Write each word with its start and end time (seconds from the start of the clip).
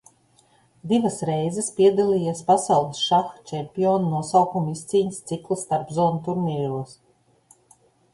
Divas 0.91 1.17
reizes 1.29 1.67
piedalījies 1.79 2.39
Pasaules 2.47 3.01
šaha 3.09 3.43
čempiona 3.51 4.09
nosaukuma 4.13 4.73
izcīņas 4.77 5.21
cikla 5.33 5.59
starpzonu 5.65 6.23
turnīros. 6.29 6.97